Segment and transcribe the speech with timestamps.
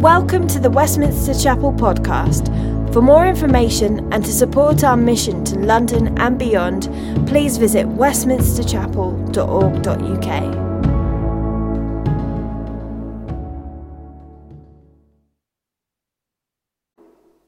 [0.00, 2.52] Welcome to the Westminster Chapel podcast.
[2.92, 6.90] For more information and to support our mission to London and beyond,
[7.26, 10.52] please visit westminsterchapel.org.uk.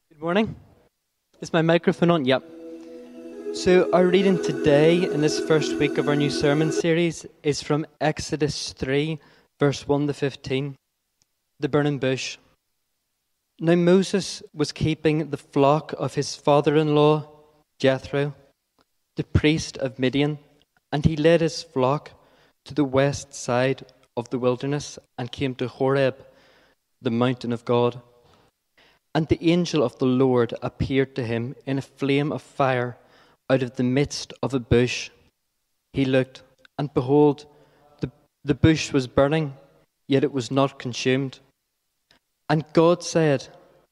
[0.09, 0.57] Good morning.
[1.43, 2.25] Is my microphone on?
[2.25, 2.43] Yep.
[3.53, 7.85] So, our reading today in this first week of our new sermon series is from
[8.01, 9.21] Exodus 3,
[9.61, 10.79] verse 1 to 15
[11.61, 12.39] the burning bush.
[13.61, 17.29] Now Moses was keeping the flock of his father in law,
[17.81, 18.35] Jethro,
[19.17, 20.39] the priest of Midian,
[20.93, 22.13] and he led his flock
[22.65, 23.85] to the west side
[24.17, 26.25] of the wilderness and came to Horeb,
[27.03, 28.01] the mountain of God.
[29.15, 32.97] And the angel of the Lord appeared to him in a flame of fire
[33.51, 35.11] out of the midst of a bush.
[35.93, 36.43] He looked,
[36.79, 37.47] and behold,
[38.01, 38.11] the,
[38.45, 39.55] the bush was burning,
[40.07, 41.41] yet it was not consumed.
[42.49, 43.49] And God said,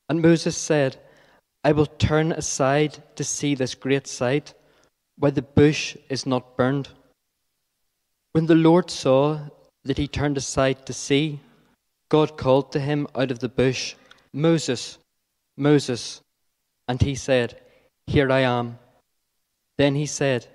[0.09, 0.97] and Moses said,
[1.65, 4.55] I will turn aside to see this great sight,
[5.19, 6.89] why the bush is not burned.
[8.33, 9.41] When the Lord saw
[9.85, 11.41] that he turned aside to see,
[12.09, 13.95] God called to him out of the bush,
[14.33, 14.99] Moses,
[15.57, 16.21] Moses.
[16.87, 17.61] And he said,
[18.07, 18.79] Here I am.
[19.77, 20.47] Then he said,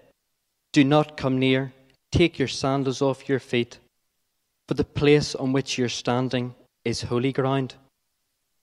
[0.71, 1.73] Do not come near,
[2.11, 3.79] take your sandals off your feet,
[4.67, 6.55] for the place on which you're standing
[6.85, 7.75] is holy ground.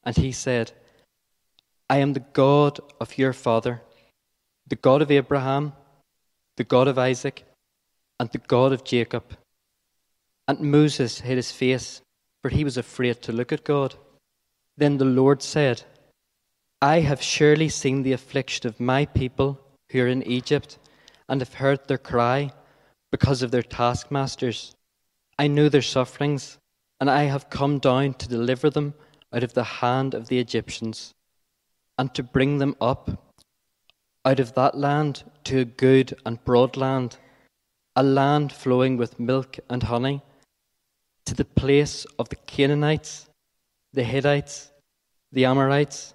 [0.04, 0.72] And he said,
[1.90, 3.82] I am the God of your father,
[4.66, 5.72] the God of Abraham,
[6.56, 7.44] the God of Isaac,
[8.20, 9.24] and the God of Jacob.
[10.46, 12.02] And Moses hid his face,
[12.42, 13.94] for he was afraid to look at God.
[14.76, 15.82] Then the Lord said,
[16.80, 19.60] I have surely seen the affliction of my people
[19.90, 20.78] who are in Egypt,
[21.28, 22.50] and have heard their cry
[23.10, 24.74] because of their taskmasters.
[25.38, 26.58] I know their sufferings,
[27.00, 28.94] and I have come down to deliver them
[29.32, 31.14] out of the hand of the Egyptians,
[31.98, 33.32] and to bring them up
[34.24, 37.16] out of that land to a good and broad land,
[37.96, 40.22] a land flowing with milk and honey,
[41.24, 43.28] to the place of the Canaanites,
[43.92, 44.70] the Hittites,
[45.32, 46.14] the Amorites,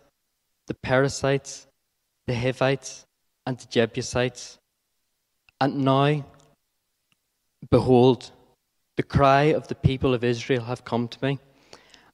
[0.68, 1.68] the Perizzites,
[2.26, 3.06] the Hivites,
[3.46, 4.58] and the Jebusites.
[5.60, 6.26] And now,
[7.70, 8.32] behold,
[8.96, 11.40] the cry of the people of Israel have come to me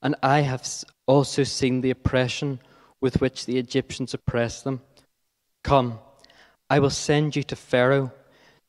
[0.02, 0.66] and I have
[1.10, 2.60] also seen the oppression
[3.02, 4.80] with which the Egyptians oppressed them.
[5.64, 5.98] Come,
[6.70, 8.12] I will send you to Pharaoh,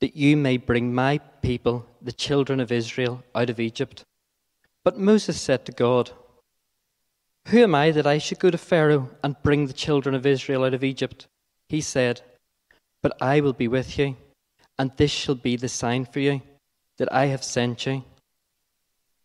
[0.00, 4.04] that you may bring my people, the children of Israel, out of Egypt.
[4.82, 6.12] But Moses said to God,
[7.48, 10.64] Who am I that I should go to Pharaoh and bring the children of Israel
[10.64, 11.26] out of Egypt?
[11.68, 12.22] He said,
[13.02, 14.16] But I will be with you,
[14.78, 16.40] and this shall be the sign for you
[16.96, 18.02] that I have sent you.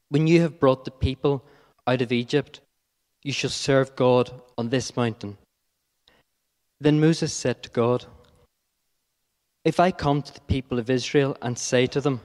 [0.10, 1.46] When you have brought the people
[1.88, 2.60] out of Egypt,
[3.26, 5.36] you shall serve God on this mountain.
[6.80, 8.06] Then Moses said to God,
[9.64, 12.22] If I come to the people of Israel and say to them,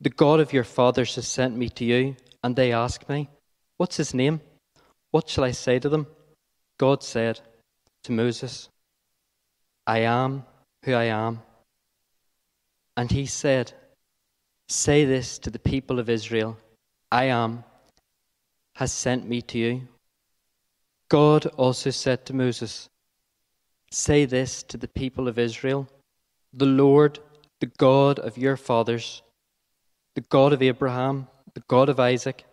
[0.00, 3.28] The God of your fathers has sent me to you, and they ask me,
[3.76, 4.40] What's his name?
[5.10, 6.06] What shall I say to them?
[6.78, 7.40] God said
[8.04, 8.70] to Moses,
[9.86, 10.44] I am
[10.84, 11.42] who I am.
[12.96, 13.74] And he said,
[14.70, 16.56] Say this to the people of Israel
[17.12, 17.62] I am
[18.76, 19.88] has sent me to you.
[21.14, 22.88] God also said to Moses,
[23.92, 25.86] Say this to the people of Israel
[26.52, 27.20] The Lord,
[27.60, 29.22] the God of your fathers,
[30.16, 32.44] the God of Abraham, the God of Isaac,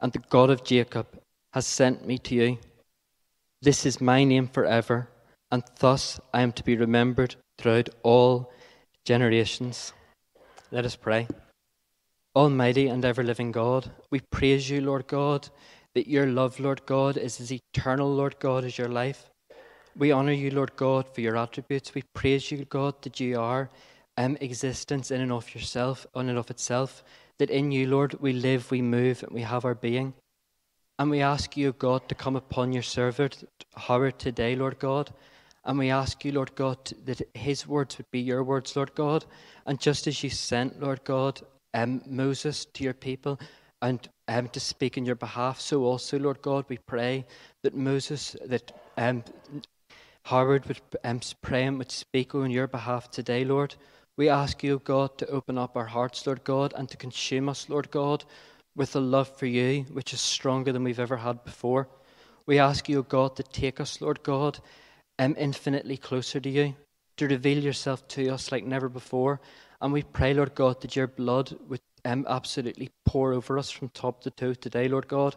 [0.00, 1.08] and the God of Jacob,
[1.54, 2.58] has sent me to you.
[3.60, 5.08] This is my name forever,
[5.50, 8.52] and thus I am to be remembered throughout all
[9.04, 9.92] generations.
[10.70, 11.26] Let us pray.
[12.36, 15.48] Almighty and ever living God, we praise you, Lord God,
[15.94, 19.30] that your love, Lord God, is as eternal, Lord God, as your life.
[19.96, 21.94] We honour you, Lord God, for your attributes.
[21.94, 23.70] We praise you, God, that you are
[24.16, 27.04] um, existence in and of yourself, on and of itself,
[27.38, 30.14] that in you, Lord, we live, we move, and we have our being.
[30.98, 33.44] And we ask you, God, to come upon your servant,
[33.76, 35.12] Howard, today, Lord God.
[35.64, 39.24] And we ask you, Lord God, that his words would be your words, Lord God.
[39.66, 41.40] And just as you sent, Lord God,
[41.72, 43.38] um, Moses to your people
[43.84, 45.60] and um, to speak in your behalf.
[45.60, 47.26] So also, Lord God, we pray
[47.62, 49.22] that Moses, that um,
[50.22, 53.74] Howard would um, pray and would speak on your behalf today, Lord.
[54.16, 57.68] We ask you, God, to open up our hearts, Lord God, and to consume us,
[57.68, 58.24] Lord God,
[58.74, 61.86] with a love for you, which is stronger than we've ever had before.
[62.46, 64.60] We ask you, God, to take us, Lord God,
[65.18, 66.74] um, infinitely closer to you,
[67.18, 69.42] to reveal yourself to us like never before,
[69.82, 73.88] and we pray, Lord God, that your blood would um, absolutely pour over us from
[73.88, 75.36] top to toe today, Lord God.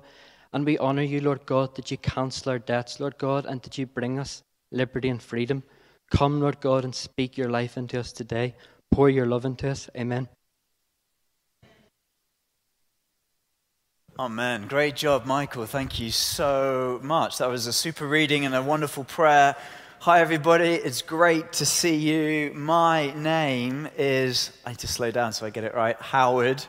[0.54, 3.78] And we honor you, Lord God, that you cancel our debts, Lord God, and that
[3.78, 5.64] you bring us liberty and freedom.
[6.10, 8.56] Come, Lord God, and speak your life into us today.
[8.92, 9.90] Pour your love into us.
[9.96, 10.30] Amen.
[14.20, 14.68] Amen.
[14.68, 15.68] Great job, Michael.
[15.68, 17.38] Thank you so much.
[17.38, 19.56] That was a super reading and a wonderful prayer.
[20.02, 20.74] Hi, everybody.
[20.74, 22.54] It's great to see you.
[22.54, 26.64] My name is, I need to slow down so I get it right, Howard.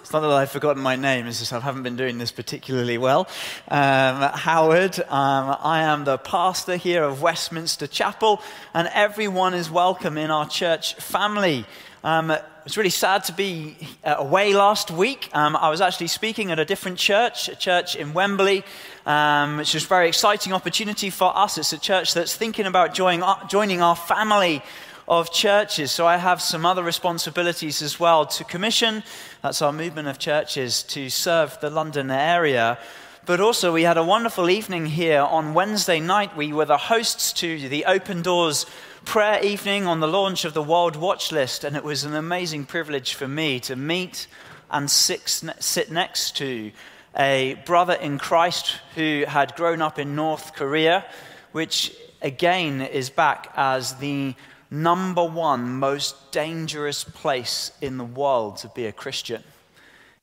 [0.00, 2.98] It's not that I've forgotten my name, it's just I haven't been doing this particularly
[2.98, 3.28] well.
[3.68, 8.42] Um, Howard, um, I am the pastor here of Westminster Chapel,
[8.74, 11.64] and everyone is welcome in our church family.
[12.02, 15.28] Um, was really sad to be uh, away last week.
[15.32, 18.62] Um, I was actually speaking at a different church, a church in Wembley,
[19.04, 21.58] um, which is a very exciting opportunity for us.
[21.58, 24.62] It's a church that's thinking about joining, uh, joining our family
[25.08, 25.90] of churches.
[25.90, 29.02] So I have some other responsibilities as well to commission,
[29.42, 32.78] that's our movement of churches, to serve the London area.
[33.26, 36.36] But also, we had a wonderful evening here on Wednesday night.
[36.36, 38.66] We were the hosts to the Open Doors
[39.04, 42.64] prayer evening on the launch of the World Watch List, and it was an amazing
[42.64, 44.26] privilege for me to meet
[44.70, 46.72] and sit next to
[47.18, 51.04] a brother in Christ who had grown up in North Korea,
[51.52, 54.34] which again is back as the
[54.70, 59.42] number one most dangerous place in the world to be a Christian.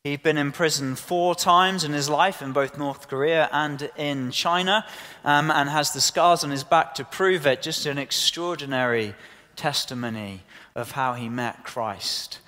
[0.05, 4.31] He'd been in prison four times in his life in both North Korea and in
[4.31, 4.85] China,
[5.25, 7.61] um, and has the scars on his back to prove it.
[7.61, 9.13] Just an extraordinary
[9.57, 10.43] testimony
[10.73, 12.39] of how he met Christ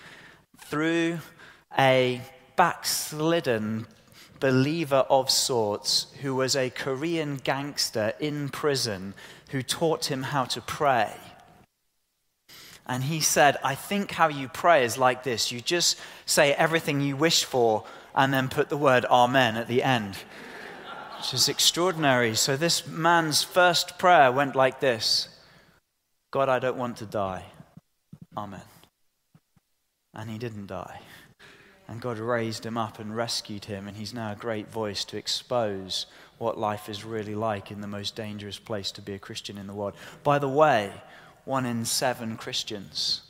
[0.59, 1.19] through
[1.77, 2.21] a
[2.55, 3.85] backslidden
[4.39, 9.13] believer of sorts who was a Korean gangster in prison
[9.49, 11.11] who taught him how to pray
[12.91, 16.99] and he said, I think how you pray is like this you just say everything
[16.99, 20.17] you wish for and then put the word Amen at the end,
[21.15, 22.35] which is extraordinary.
[22.35, 25.29] So, this man's first prayer went like this
[26.31, 27.45] God, I don't want to die.
[28.35, 28.59] Amen.
[30.13, 30.99] And he didn't die.
[31.87, 35.17] And God raised him up and rescued him, and he's now a great voice to
[35.17, 36.07] expose
[36.39, 39.67] what life is really like in the most dangerous place to be a Christian in
[39.67, 39.93] the world.
[40.25, 40.91] By the way,
[41.45, 43.21] one in seven Christians,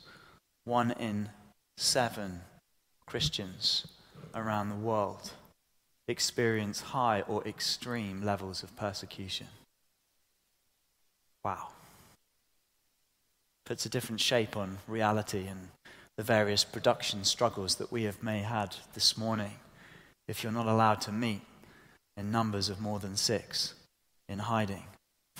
[0.63, 1.29] one in
[1.77, 2.41] seven
[3.05, 3.87] Christians
[4.33, 5.31] around the world
[6.07, 9.47] experience high or extreme levels of persecution.
[11.43, 11.69] Wow.
[13.65, 15.69] Puts a different shape on reality and
[16.17, 19.53] the various production struggles that we have may had this morning.
[20.27, 21.41] If you're not allowed to meet
[22.17, 23.73] in numbers of more than six
[24.27, 24.83] in hiding,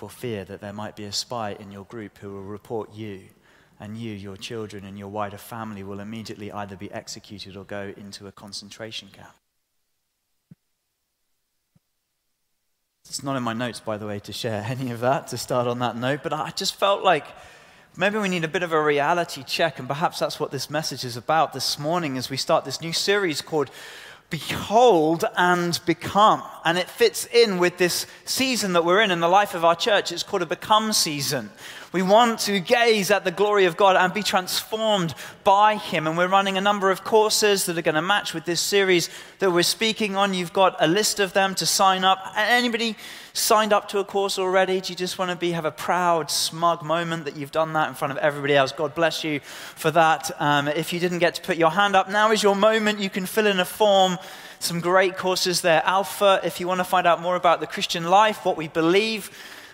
[0.02, 3.22] for fear that there might be a spy in your group who will report you,
[3.80, 7.94] and you, your children, and your wider family will immediately either be executed or go
[7.96, 9.36] into a concentration camp.
[13.06, 15.68] It's not in my notes, by the way, to share any of that, to start
[15.68, 17.28] on that note, but I just felt like
[17.96, 21.06] maybe we need a bit of a reality check, and perhaps that's what this message
[21.06, 23.70] is about this morning as we start this new series called
[24.32, 26.42] behold and become.
[26.66, 29.76] And it fits in with this season that we're in in the life of our
[29.76, 30.12] church.
[30.12, 31.52] It's called a become season.
[31.94, 36.08] We want to gaze at the glory of God and be transformed by Him.
[36.08, 39.10] And we're running a number of courses that are going to match with this series
[39.40, 40.34] that we're speaking on.
[40.34, 42.20] You've got a list of them to sign up.
[42.38, 42.96] Anybody
[43.34, 44.80] signed up to a course already?
[44.80, 47.90] Do you just want to be have a proud, smug moment that you've done that
[47.90, 48.72] in front of everybody else?
[48.72, 50.32] God bless you for that.
[50.40, 53.00] Um, if you didn't get to put your hand up, now is your moment.
[53.00, 54.18] You can fill in a form
[54.60, 55.82] some great courses there.
[55.84, 59.30] Alpha, if you want to find out more about the Christian life, what we believe,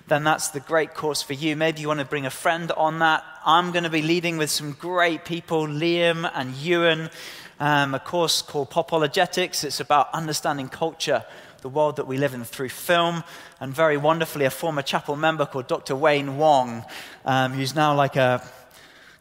[0.07, 1.55] then that's the great course for you.
[1.55, 3.25] Maybe you want to bring a friend on that.
[3.45, 7.09] I'm going to be leading with some great people, Liam and Ewan,
[7.59, 9.65] um, a course called Popologetics.
[9.65, 11.25] It's about understanding culture,
[11.61, 13.23] the world that we live in through film,
[13.59, 15.95] and very wonderfully, a former chapel member called Dr.
[15.95, 16.85] Wayne Wong,
[17.25, 18.41] um, who's now like a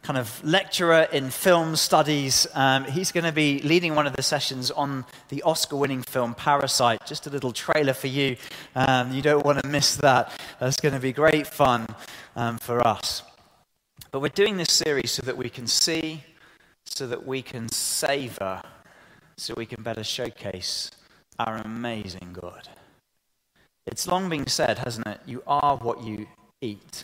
[0.07, 2.47] kind of lecturer in film studies.
[2.53, 6.33] Um, he's going to be leading one of the sessions on the Oscar winning film
[6.33, 7.05] Parasite.
[7.05, 8.37] Just a little trailer for you.
[8.73, 10.31] Um, you don't want to miss that.
[10.61, 11.87] That's going to be great fun
[12.37, 13.21] um, for us.
[14.11, 16.23] But we're doing this series so that we can see,
[16.85, 18.61] so that we can savor,
[19.35, 20.89] so we can better showcase
[21.37, 22.69] our amazing God.
[23.85, 25.19] It's long been said, hasn't it?
[25.25, 26.27] You are what you
[26.61, 27.03] eat.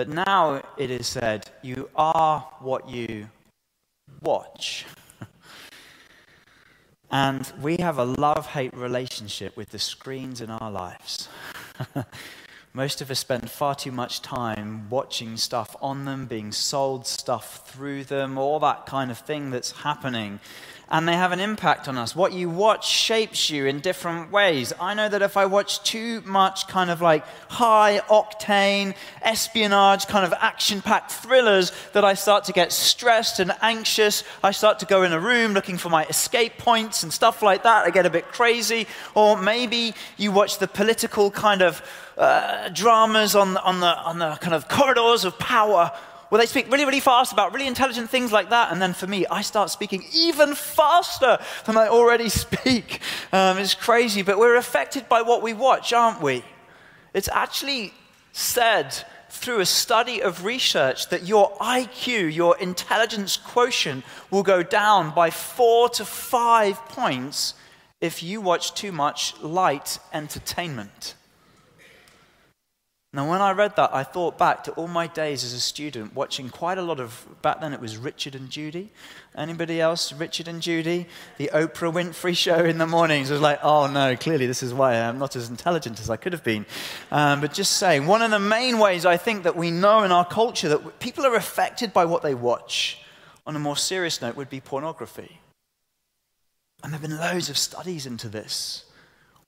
[0.00, 3.28] But now it is said, You are what you
[4.22, 4.86] watch.
[7.10, 11.28] and we have a love hate relationship with the screens in our lives.
[12.72, 17.68] Most of us spend far too much time watching stuff on them, being sold stuff
[17.68, 20.40] through them, all that kind of thing that's happening.
[20.90, 22.16] And they have an impact on us.
[22.16, 24.72] What you watch shapes you in different ways.
[24.80, 30.26] I know that if I watch too much kind of like high octane espionage, kind
[30.26, 34.24] of action packed thrillers, that I start to get stressed and anxious.
[34.42, 37.62] I start to go in a room looking for my escape points and stuff like
[37.62, 37.86] that.
[37.86, 38.88] I get a bit crazy.
[39.14, 41.82] Or maybe you watch the political kind of
[42.18, 45.92] uh, dramas on, on, the, on the kind of corridors of power
[46.30, 48.72] where they speak really, really fast about really intelligent things like that.
[48.72, 53.00] And then for me, I start speaking even faster than I already speak.
[53.32, 56.42] Um, it's crazy, but we're affected by what we watch, aren't we?
[57.12, 57.92] It's actually
[58.32, 58.94] said
[59.28, 65.30] through a study of research that your IQ, your intelligence quotient, will go down by
[65.30, 67.54] four to five points
[68.00, 71.14] if you watch too much light entertainment.
[73.12, 76.14] Now, when I read that, I thought back to all my days as a student
[76.14, 78.92] watching quite a lot of, back then it was Richard and Judy.
[79.36, 80.12] Anybody else?
[80.12, 81.08] Richard and Judy?
[81.36, 83.28] The Oprah Winfrey show in the mornings.
[83.28, 86.16] It was like, oh no, clearly this is why I'm not as intelligent as I
[86.16, 86.64] could have been.
[87.10, 90.12] Um, but just saying, one of the main ways I think that we know in
[90.12, 93.02] our culture that people are affected by what they watch,
[93.44, 95.40] on a more serious note, would be pornography.
[96.84, 98.84] And there have been loads of studies into this.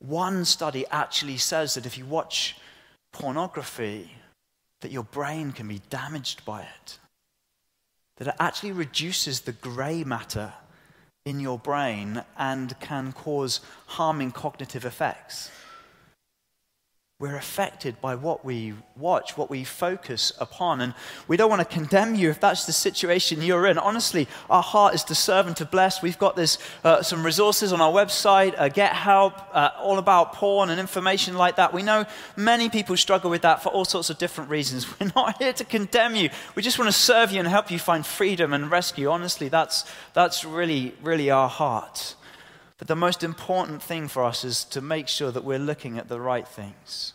[0.01, 2.57] One study actually says that if you watch
[3.13, 4.11] pornography,
[4.81, 6.99] that your brain can be damaged by it.
[8.17, 10.53] That it actually reduces the grey matter
[11.25, 15.51] in your brain and can cause harming cognitive effects.
[17.23, 20.81] We're affected by what we watch, what we focus upon.
[20.81, 20.93] And
[21.29, 23.79] we don't want to condemn you if that's the situation you're in.
[23.79, 26.03] Honestly, our heart is to serve and to bless.
[26.03, 30.33] We've got this, uh, some resources on our website, uh, Get Help, uh, all about
[30.33, 31.73] porn and information like that.
[31.73, 34.85] We know many people struggle with that for all sorts of different reasons.
[35.01, 36.29] We're not here to condemn you.
[36.57, 39.09] We just want to serve you and help you find freedom and rescue.
[39.09, 42.17] Honestly, that's, that's really, really our heart.
[42.83, 46.09] But the most important thing for us is to make sure that we're looking at
[46.09, 47.13] the right things.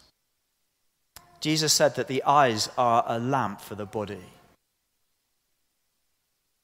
[1.41, 4.23] Jesus said that the eyes are a lamp for the body.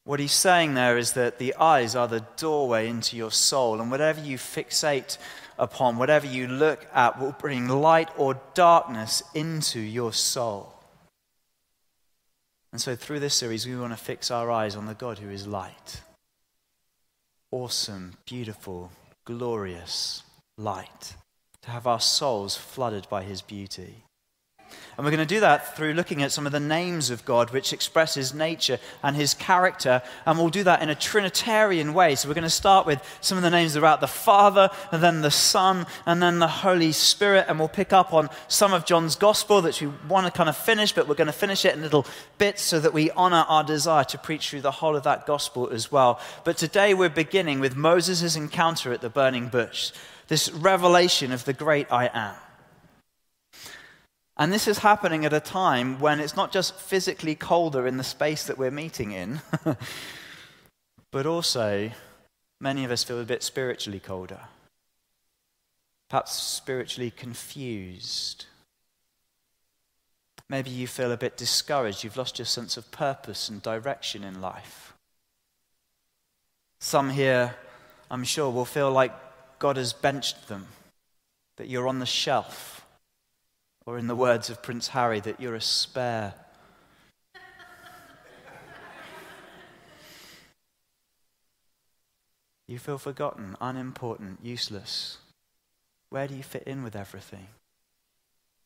[0.06, 3.92] What he's saying there is that the eyes are the doorway into your soul, and
[3.92, 5.18] whatever you fixate
[5.60, 10.74] upon, whatever you look at, will bring light or darkness into your soul.
[12.72, 15.30] And so, through this series, we want to fix our eyes on the God who
[15.30, 16.00] is light
[17.54, 18.90] awesome, beautiful,
[19.26, 20.24] glorious
[20.58, 21.14] light,
[21.62, 24.04] to have our souls flooded by his beauty.
[24.96, 27.50] And we're going to do that through looking at some of the names of God,
[27.50, 30.02] which express his nature and his character.
[30.26, 32.16] And we'll do that in a Trinitarian way.
[32.16, 35.22] So we're going to start with some of the names about the Father, and then
[35.22, 37.46] the Son, and then the Holy Spirit.
[37.48, 40.56] And we'll pick up on some of John's Gospel that we want to kind of
[40.56, 42.06] finish, but we're going to finish it in little
[42.38, 45.70] bits so that we honor our desire to preach through the whole of that Gospel
[45.70, 46.20] as well.
[46.44, 49.92] But today we're beginning with Moses' encounter at the burning bush,
[50.28, 52.36] this revelation of the great I am.
[54.36, 58.04] And this is happening at a time when it's not just physically colder in the
[58.04, 59.42] space that we're meeting in,
[61.12, 61.92] but also
[62.60, 64.40] many of us feel a bit spiritually colder,
[66.10, 68.48] perhaps spiritually confused.
[70.50, 72.04] Maybe you feel a bit discouraged.
[72.04, 74.94] You've lost your sense of purpose and direction in life.
[76.80, 77.56] Some here,
[78.10, 79.14] I'm sure, will feel like
[79.60, 80.68] God has benched them,
[81.58, 82.83] that you're on the shelf
[83.86, 86.34] or, in the words of Prince Harry, that you're a spare.
[92.68, 95.18] you feel forgotten, unimportant, useless.
[96.10, 97.48] Where do you fit in with everything?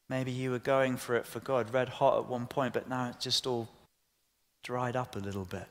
[0.10, 3.10] Maybe you were going for it for God, red hot at one point, but now
[3.10, 3.68] it's just all
[4.64, 5.68] dried up a little bit.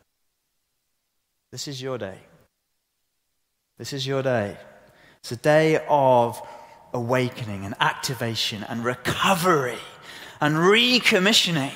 [1.53, 2.19] This is your day.
[3.79, 4.57] This is your day.
[5.21, 6.41] It's a day of
[6.97, 9.79] awakening and activation and recovery
[10.41, 11.73] and recommissioning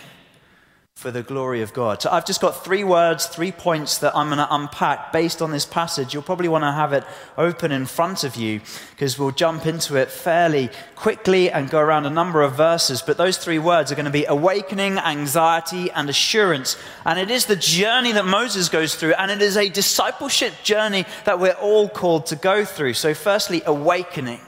[0.95, 2.03] for the glory of God.
[2.03, 5.51] So I've just got three words, three points that I'm going to unpack based on
[5.51, 6.13] this passage.
[6.13, 7.05] You'll probably want to have it
[7.39, 8.61] open in front of you
[8.91, 13.01] because we'll jump into it fairly quickly and go around a number of verses.
[13.01, 16.77] But those three words are going to be awakening, anxiety, and assurance.
[17.07, 21.07] And it is the journey that Moses goes through, and it is a discipleship journey
[21.25, 22.93] that we're all called to go through.
[22.93, 24.41] So, firstly, awakening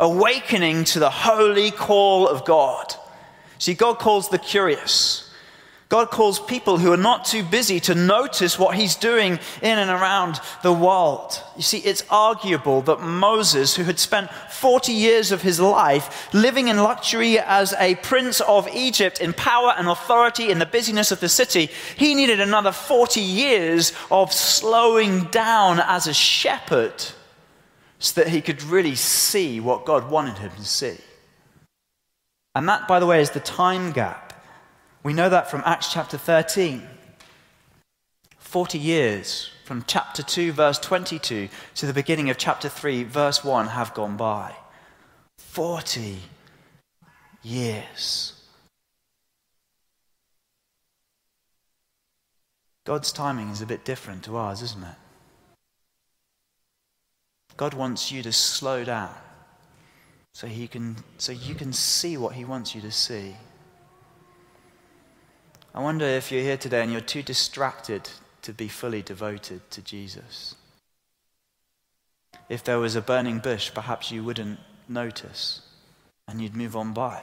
[0.00, 2.94] awakening to the holy call of God.
[3.58, 5.30] See, God calls the curious.
[5.90, 9.90] God calls people who are not too busy to notice what he's doing in and
[9.90, 11.42] around the world.
[11.56, 16.68] You see, it's arguable that Moses, who had spent 40 years of his life living
[16.68, 21.18] in luxury as a prince of Egypt in power and authority in the busyness of
[21.18, 26.94] the city, he needed another 40 years of slowing down as a shepherd
[28.00, 30.96] so that he could really see what God wanted him to see.
[32.56, 34.30] And that, by the way, is the time gap
[35.02, 36.86] we know that from Acts chapter 13.
[38.38, 43.68] 40 years from chapter 2, verse 22 to the beginning of chapter 3, verse 1
[43.68, 44.54] have gone by.
[45.38, 46.18] 40
[47.42, 48.34] years.
[52.84, 54.96] God's timing is a bit different to ours, isn't it?
[57.60, 59.14] God wants you to slow down
[60.32, 63.36] so, he can, so you can see what He wants you to see.
[65.74, 68.08] I wonder if you're here today and you're too distracted
[68.40, 70.54] to be fully devoted to Jesus.
[72.48, 75.60] If there was a burning bush, perhaps you wouldn't notice
[76.26, 77.22] and you'd move on by.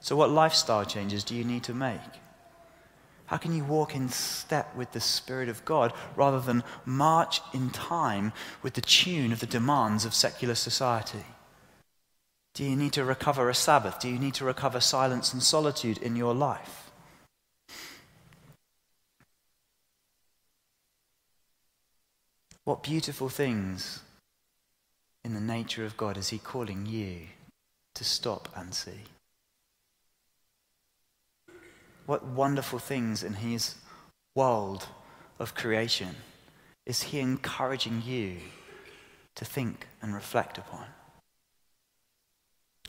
[0.00, 2.00] So, what lifestyle changes do you need to make?
[3.26, 7.70] How can you walk in step with the Spirit of God rather than march in
[7.70, 11.24] time with the tune of the demands of secular society?
[12.54, 14.00] Do you need to recover a Sabbath?
[14.00, 16.90] Do you need to recover silence and solitude in your life?
[22.64, 24.00] What beautiful things
[25.24, 27.26] in the nature of God is He calling you
[27.94, 29.02] to stop and see?
[32.06, 33.74] What wonderful things in His
[34.34, 34.86] world
[35.38, 36.14] of creation
[36.86, 38.36] is He encouraging you
[39.34, 40.86] to think and reflect upon?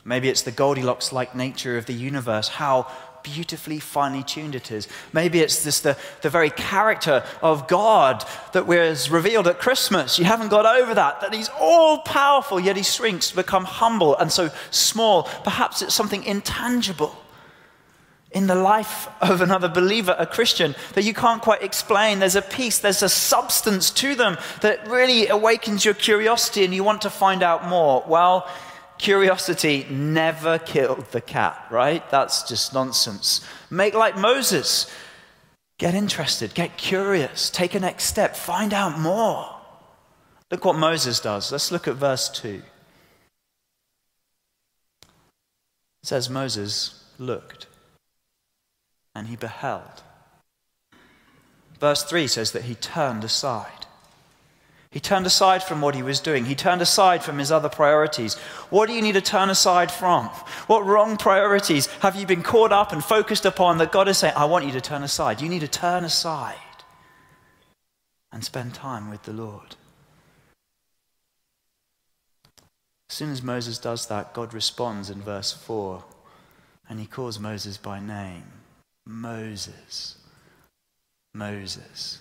[0.04, 2.90] Maybe it's the Goldilocks like nature of the universe, how
[3.24, 4.86] beautifully finely tuned it is.
[5.12, 10.16] Maybe it's just the, the very character of God that was revealed at Christmas.
[10.18, 14.16] You haven't got over that, that He's all powerful, yet He shrinks to become humble
[14.16, 15.24] and so small.
[15.42, 17.16] Perhaps it's something intangible
[18.32, 22.18] in the life of another believer, a Christian, that you can't quite explain.
[22.18, 26.84] There's a peace, there's a substance to them that really awakens your curiosity and you
[26.84, 28.04] want to find out more.
[28.06, 28.48] Well,
[28.98, 32.08] Curiosity never killed the cat, right?
[32.10, 33.46] That's just nonsense.
[33.70, 34.92] Make like Moses.
[35.78, 39.54] Get interested, get curious, take a next step, find out more.
[40.50, 41.52] Look what Moses does.
[41.52, 42.60] Let's look at verse 2.
[45.02, 45.04] It
[46.02, 47.67] says, Moses looked
[49.18, 50.02] and he beheld.
[51.80, 53.86] Verse 3 says that he turned aside.
[54.90, 56.46] He turned aside from what he was doing.
[56.46, 58.36] He turned aside from his other priorities.
[58.70, 60.26] What do you need to turn aside from?
[60.66, 64.34] What wrong priorities have you been caught up and focused upon that God is saying,
[64.36, 65.42] I want you to turn aside?
[65.42, 66.56] You need to turn aside
[68.32, 69.76] and spend time with the Lord.
[73.10, 76.04] As soon as Moses does that, God responds in verse 4
[76.88, 78.57] and he calls Moses by name
[79.08, 80.16] Moses.
[81.32, 82.20] Moses.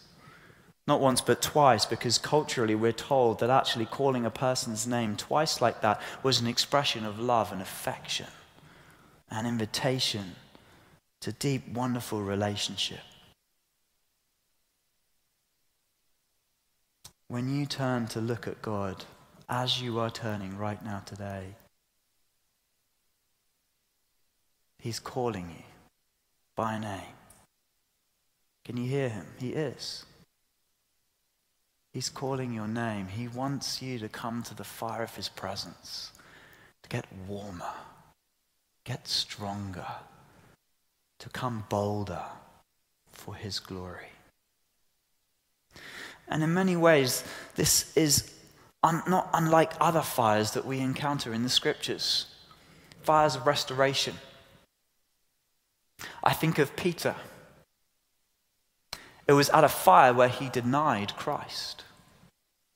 [0.88, 5.60] Not once, but twice, because culturally we're told that actually calling a person's name twice
[5.60, 8.28] like that was an expression of love and affection,
[9.30, 10.36] an invitation
[11.19, 13.02] to deep, wonderful relationship.
[17.28, 19.04] When you turn to look at God,
[19.50, 21.56] as you are turning right now today,
[24.80, 25.63] He's calling you
[26.58, 27.15] by name.
[28.65, 29.28] Can you hear Him?
[29.39, 30.04] He is.
[31.93, 33.08] He's calling your name.
[33.08, 36.12] He wants you to come to the fire of His presence,
[36.84, 37.74] to get warmer,
[38.84, 39.88] get stronger,
[41.20, 42.24] to come bolder
[43.13, 44.10] for His glory.
[46.28, 47.24] And in many ways,
[47.56, 48.34] this is
[48.84, 52.34] un- not unlike other fires that we encounter in the scriptures
[53.02, 54.13] fires of restoration.
[56.23, 57.15] I think of Peter.
[59.27, 61.83] It was at a fire where he denied Christ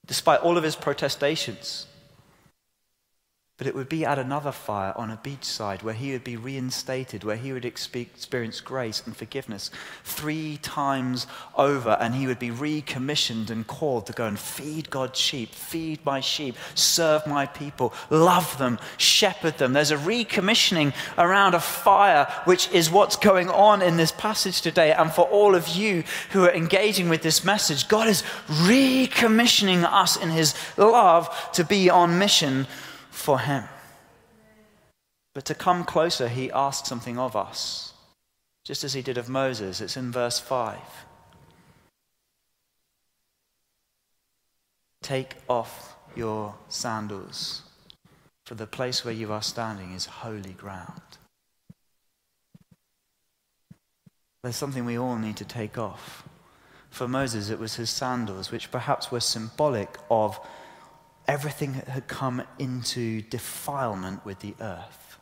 [0.06, 1.88] despite all of his protestations.
[3.62, 7.24] But it would be at another fire on a beachside where he would be reinstated,
[7.24, 9.70] where he would experience grace and forgiveness
[10.04, 15.20] three times over, and he would be recommissioned and called to go and feed God's
[15.20, 19.74] sheep, feed my sheep, serve my people, love them, shepherd them.
[19.74, 24.92] There's a recommissioning around a fire, which is what's going on in this passage today.
[24.92, 30.18] And for all of you who are engaging with this message, God is recommissioning us
[30.18, 32.66] in his love to be on mission
[33.12, 33.66] for him.
[35.34, 37.94] But to come closer, he asks something of us,
[38.64, 39.80] just as he did of Moses.
[39.80, 40.80] It's in verse 5.
[45.04, 47.62] Take off your sandals,
[48.46, 51.02] for the place where you are standing is holy ground.
[54.44, 56.28] There's something we all need to take off.
[56.90, 60.40] For Moses, it was his sandals, which perhaps were symbolic of
[61.28, 65.20] everything had come into defilement with the earth.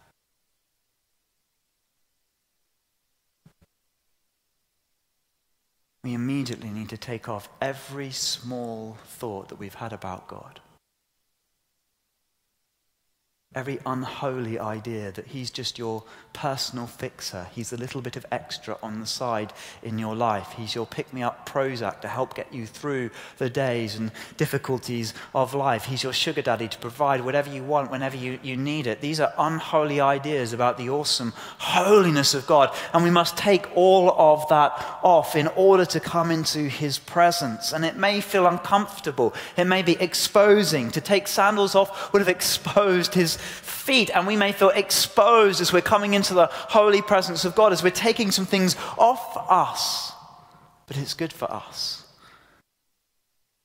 [6.04, 10.62] We immediately need to take off every small thought that we've had about God
[13.56, 17.48] every unholy idea that he's just your personal fixer.
[17.52, 20.54] He's a little bit of extra on the side in your life.
[20.56, 23.10] He's your pick me up Prozac to help get you through
[23.40, 25.86] the days and difficulties of life.
[25.86, 29.02] He's your sugar daddy to provide whatever you want whenever you, you need it.
[29.02, 32.72] These are unholy ideas about the awesome holiness of God.
[32.94, 37.74] And we must take all of that off in order to come into his presence.
[37.74, 40.92] And it may feel uncomfortable, it may be exposing.
[40.92, 45.74] To take sandals off would have exposed his feet, and we may feel exposed as
[45.74, 50.14] we're coming into the holy presence of God, as we're taking some things off us.
[50.88, 52.06] But it's good for us.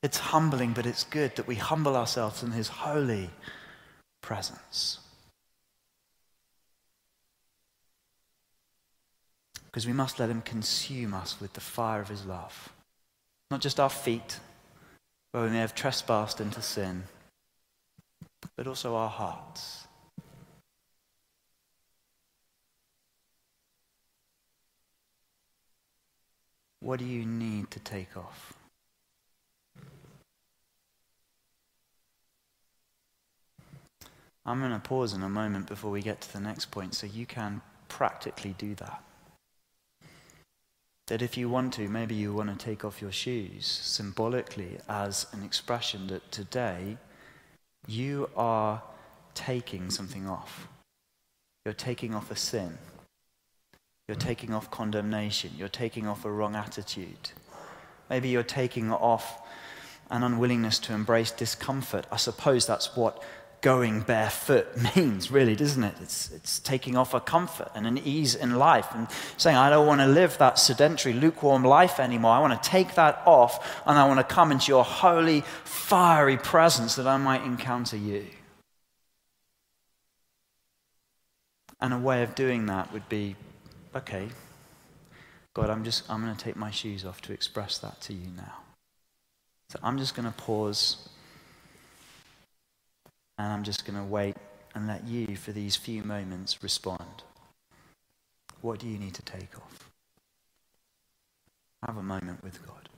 [0.03, 3.31] It's humbling, but it's good that we humble ourselves in His holy
[4.21, 4.99] presence.
[9.65, 12.69] Because we must let Him consume us with the fire of His love.
[13.51, 14.39] Not just our feet,
[15.33, 17.05] where we may have trespassed into sin,
[18.57, 19.87] but also our hearts.
[26.81, 28.53] What do you need to take off?
[34.47, 37.07] I'm going to pause in a moment before we get to the next point so
[37.07, 39.03] you can practically do that.
[41.07, 45.27] That if you want to, maybe you want to take off your shoes symbolically as
[45.33, 46.99] an expression that today
[47.87, 48.83] you are
[49.35, 50.69] taking something off.
[51.65, 52.79] You're taking off a sin.
[54.09, 55.53] You're taking off condemnation.
[55.57, 57.31] You're taking off a wrong attitude.
[58.11, 59.41] Maybe you're taking off
[60.11, 62.07] an unwillingness to embrace discomfort.
[62.13, 63.23] I suppose that's what
[63.65, 65.95] going barefoot means, really, doesn't it?
[66.03, 69.87] It's, it's taking off a comfort and an ease in life and saying, I don't
[69.87, 72.33] want to live that sedentary, lukewarm life anymore.
[72.33, 76.37] I want to take that off and I want to come into your holy, fiery
[76.37, 78.27] presence that I might encounter you.
[81.81, 83.35] And a way of doing that would be
[83.97, 84.29] okay,
[85.55, 88.29] God, I'm just, I'm going to take my shoes off to express that to you
[88.37, 88.59] now.
[89.71, 91.09] So I'm just going to pause
[93.39, 94.37] and I'm just going to wait
[94.75, 97.23] and let you, for these few moments, respond.
[98.61, 99.91] What do you need to take off?
[101.87, 102.89] Have a moment with God.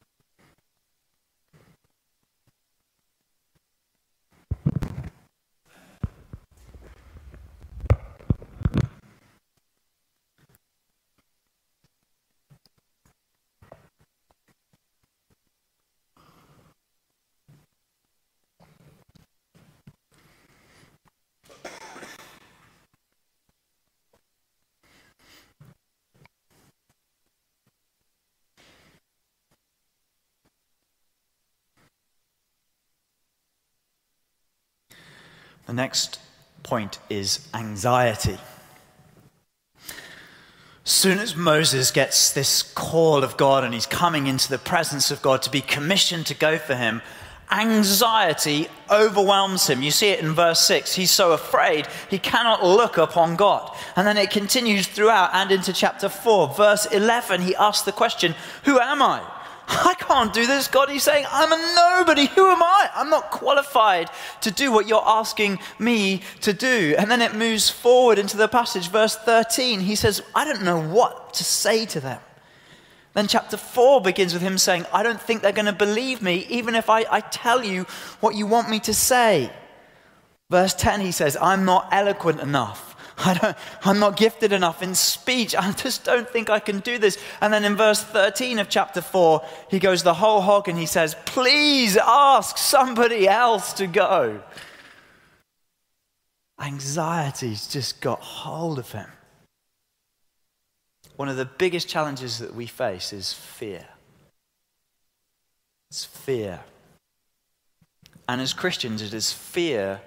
[35.67, 36.21] The next
[36.63, 38.39] point is anxiety.
[40.85, 45.21] Soon as Moses gets this call of God and he's coming into the presence of
[45.21, 47.03] God to be commissioned to go for him,
[47.51, 49.83] anxiety overwhelms him.
[49.83, 50.95] You see it in verse 6.
[50.95, 53.77] He's so afraid he cannot look upon God.
[53.97, 56.55] And then it continues throughout and into chapter 4.
[56.55, 59.23] Verse 11, he asks the question, Who am I?
[59.69, 60.69] I can't do this.
[60.69, 62.27] God, he's saying, I'm a nobody.
[62.27, 62.91] Who am I?
[62.95, 64.11] I'm not qualified
[64.43, 66.95] to do what you're asking me to do.
[66.99, 69.81] And then it moves forward into the passage, verse 13.
[69.81, 72.21] He says, I don't know what to say to them.
[73.15, 76.47] Then chapter 4 begins with him saying, I don't think they're going to believe me,
[76.51, 77.85] even if I, I tell you
[78.21, 79.51] what you want me to say.
[80.51, 82.86] Verse 10, he says, I'm not eloquent enough.
[83.19, 85.55] I don't, I'm not gifted enough in speech.
[85.55, 87.19] I just don't think I can do this.
[87.41, 90.87] And then in verse 13 of chapter 4, he goes the whole hog and he
[90.87, 94.43] says, Please ask somebody else to go.
[96.59, 99.09] Anxiety's just got hold of him.
[101.17, 103.87] One of the biggest challenges that we face is fear.
[105.91, 106.61] It's fear.
[108.29, 110.03] And as Christians, it is fear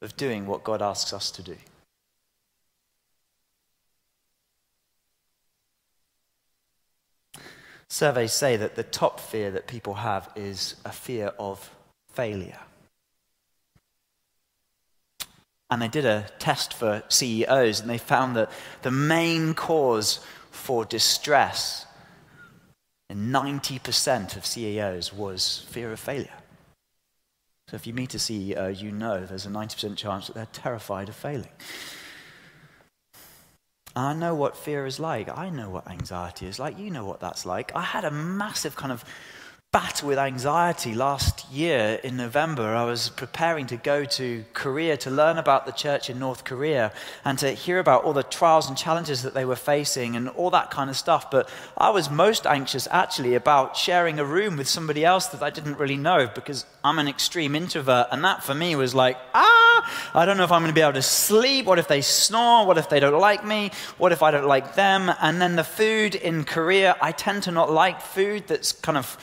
[0.00, 1.56] of doing what God asks us to do.
[7.92, 11.74] Surveys say that the top fear that people have is a fear of
[12.12, 12.60] failure.
[15.68, 18.50] And they did a test for CEOs, and they found that
[18.82, 20.20] the main cause
[20.52, 21.84] for distress
[23.08, 26.28] in 90% of CEOs was fear of failure.
[27.68, 31.08] So if you meet a CEO, you know there's a 90% chance that they're terrified
[31.08, 31.50] of failing.
[33.96, 35.28] I know what fear is like.
[35.36, 36.78] I know what anxiety is like.
[36.78, 37.72] You know what that's like.
[37.74, 39.04] I had a massive kind of
[39.72, 42.74] battle with anxiety last year in November.
[42.74, 46.92] I was preparing to go to Korea to learn about the church in North Korea
[47.24, 50.50] and to hear about all the trials and challenges that they were facing and all
[50.50, 51.30] that kind of stuff.
[51.30, 51.48] But
[51.78, 55.78] I was most anxious actually about sharing a room with somebody else that I didn't
[55.78, 58.08] really know because I'm an extreme introvert.
[58.10, 59.69] And that for me was like, ah,
[60.14, 61.66] I don't know if I'm going to be able to sleep.
[61.66, 62.66] What if they snore?
[62.66, 63.70] What if they don't like me?
[63.98, 65.10] What if I don't like them?
[65.20, 69.16] And then the food in Korea, I tend to not like food that's kind of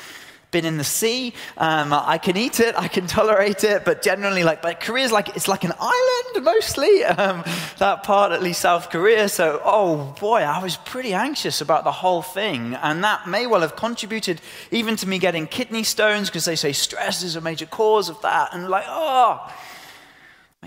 [0.51, 1.33] been in the sea.
[1.57, 5.35] Um, I can eat it, I can tolerate it, but generally, like, but Korea's like
[5.35, 7.03] it's like an island mostly.
[7.17, 7.43] Um,
[7.79, 9.27] that part, at least South Korea.
[9.27, 13.61] So, oh boy, I was pretty anxious about the whole thing, and that may well
[13.61, 14.39] have contributed
[14.69, 18.21] even to me getting kidney stones because they say stress is a major cause of
[18.21, 19.51] that, and like, oh.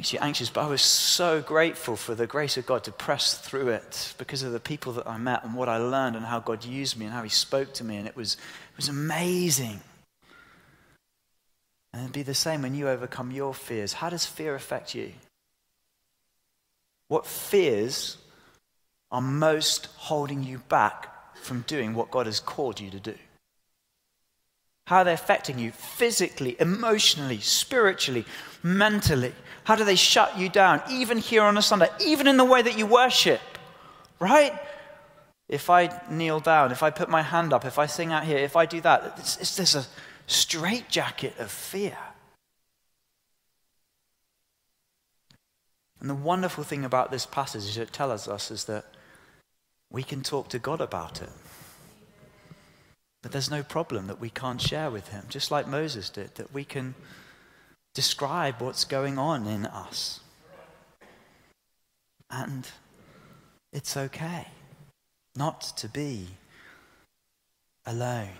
[0.00, 3.36] Makes you anxious, but I was so grateful for the grace of God to press
[3.36, 6.40] through it because of the people that I met and what I learned and how
[6.40, 7.98] God used me and how He spoke to me.
[7.98, 9.78] And it was it was amazing.
[11.92, 13.92] And it'd be the same when you overcome your fears.
[13.92, 15.12] How does fear affect you?
[17.08, 18.16] What fears
[19.12, 23.16] are most holding you back from doing what God has called you to do?
[24.86, 28.24] How are they affecting you physically, emotionally, spiritually,
[28.62, 29.34] mentally?
[29.64, 32.62] How do they shut you down, even here on a Sunday, even in the way
[32.62, 33.40] that you worship?
[34.18, 34.52] Right?
[35.50, 38.38] if I kneel down, if I put my hand up, if I sing out here,
[38.38, 39.84] if I do that, it's, it's, there's a
[40.28, 41.98] straitjacket of fear.
[46.00, 48.84] And the wonderful thing about this passage is it tells us is that
[49.90, 51.30] we can talk to God about it.
[53.20, 56.54] But there's no problem that we can't share with him, just like Moses did, that
[56.54, 56.94] we can
[57.94, 60.20] describe what's going on in us.
[62.30, 62.68] And
[63.72, 64.46] it's okay
[65.36, 66.28] not to be
[67.86, 68.38] alone,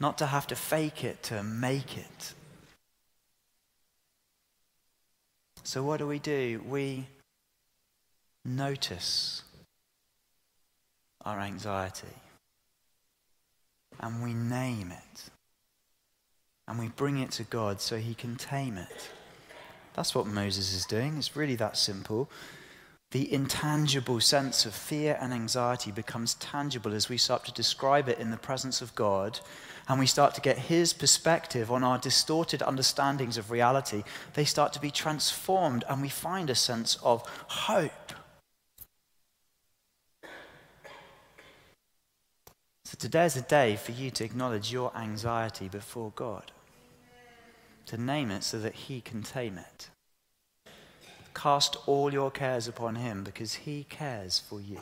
[0.00, 2.34] not to have to fake it to make it.
[5.62, 6.62] So, what do we do?
[6.66, 7.06] We
[8.44, 9.42] notice
[11.24, 12.16] our anxiety
[14.00, 15.30] and we name it
[16.68, 19.10] and we bring it to God so he can tame it.
[19.94, 21.16] That's what Moses is doing.
[21.16, 22.30] It's really that simple
[23.10, 28.18] the intangible sense of fear and anxiety becomes tangible as we start to describe it
[28.18, 29.40] in the presence of God
[29.88, 34.04] and we start to get His perspective on our distorted understandings of reality.
[34.34, 38.12] They start to be transformed and we find a sense of hope.
[42.84, 46.52] So today is a day for you to acknowledge your anxiety before God,
[47.88, 49.90] to name it so that He can tame it.
[51.38, 54.80] Cast all your cares upon him because he cares for you.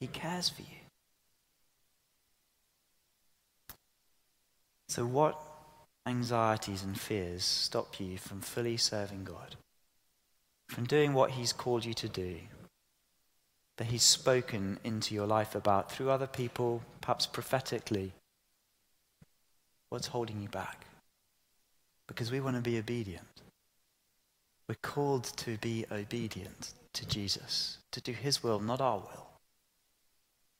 [0.00, 0.78] He cares for you.
[4.88, 5.38] So, what
[6.06, 9.54] anxieties and fears stop you from fully serving God?
[10.70, 12.38] From doing what he's called you to do?
[13.76, 18.12] That he's spoken into your life about through other people, perhaps prophetically?
[19.88, 20.84] What's holding you back?
[22.06, 23.26] Because we want to be obedient.
[24.68, 29.26] We're called to be obedient to Jesus, to do his will, not our will.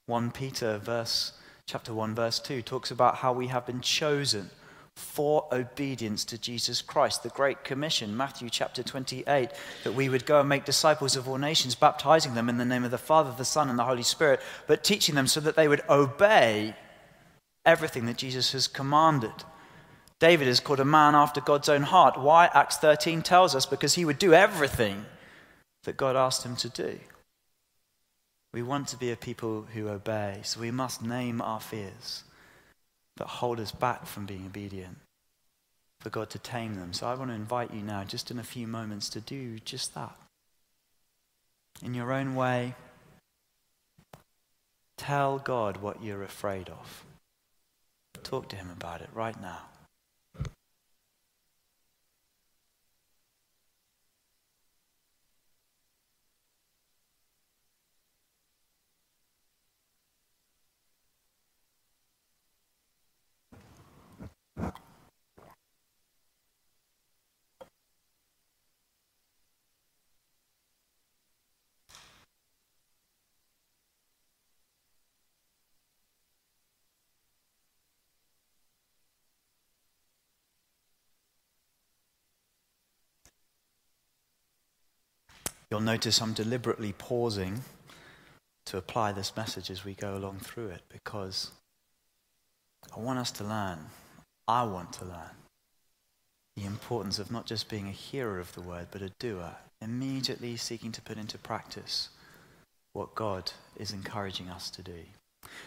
[0.06, 1.32] 1 Peter verse
[1.66, 4.50] chapter 1 verse 2 talks about how we have been chosen
[4.94, 9.48] for obedience to Jesus Christ, the Great Commission, Matthew chapter 28,
[9.82, 12.84] that we would go and make disciples of all nations, baptizing them in the name
[12.84, 15.66] of the Father, the Son, and the Holy Spirit, but teaching them so that they
[15.66, 16.76] would obey
[17.64, 19.32] everything that Jesus has commanded.
[20.20, 22.18] David is called a man after God's own heart.
[22.18, 22.46] Why?
[22.54, 25.04] Acts 13 tells us because he would do everything
[25.84, 26.98] that God asked him to do.
[28.52, 32.22] We want to be a people who obey, so we must name our fears
[33.16, 34.98] that hold us back from being obedient,
[36.00, 36.92] for God to tame them.
[36.92, 39.94] So I want to invite you now, just in a few moments, to do just
[39.94, 40.16] that.
[41.82, 42.74] In your own way,
[44.96, 47.04] tell God what you're afraid of.
[48.22, 49.62] Talk to Him about it right now.
[85.70, 87.62] You'll notice I'm deliberately pausing
[88.66, 91.50] to apply this message as we go along through it because
[92.96, 93.78] I want us to learn.
[94.46, 95.36] I want to learn
[96.56, 100.56] the importance of not just being a hearer of the word, but a doer, immediately
[100.56, 102.10] seeking to put into practice
[102.92, 105.00] what God is encouraging us to do.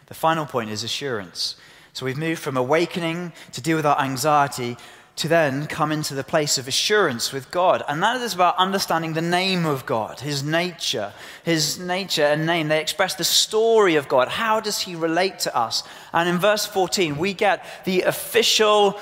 [0.06, 1.56] The final point is assurance.
[1.92, 4.78] So we've moved from awakening to deal with our anxiety
[5.18, 7.84] to then come into the place of assurance with God.
[7.88, 11.12] And that is about understanding the name of God, his nature,
[11.44, 12.68] his nature and name.
[12.68, 14.28] They express the story of God.
[14.28, 15.84] How does he relate to us?
[16.14, 19.00] And in verse 14, we get the official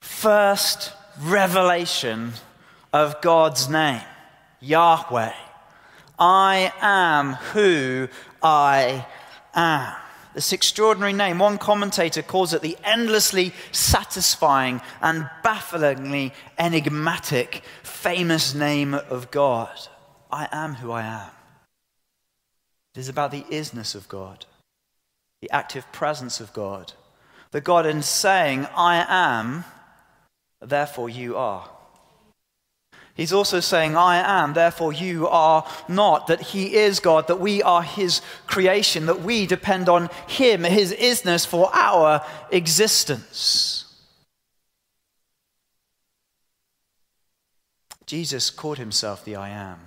[0.00, 2.32] first revelation
[2.92, 4.02] of God's name
[4.60, 5.32] Yahweh.
[6.16, 8.08] I am who
[8.40, 9.04] I
[9.54, 9.94] am.
[10.34, 18.94] This extraordinary name, one commentator calls it the endlessly satisfying and bafflingly enigmatic, famous name
[18.94, 19.76] of God.
[20.30, 21.30] I am who I am.
[22.94, 24.46] It is about the isness of God,
[25.40, 26.92] the active presence of God.
[27.50, 29.64] The God in saying, I am,
[30.60, 31.70] therefore you are.
[33.18, 37.60] He's also saying, I am, therefore you are not, that He is God, that we
[37.64, 43.86] are His creation, that we depend on Him, His isness for our existence.
[48.06, 49.80] Jesus called Himself the I am.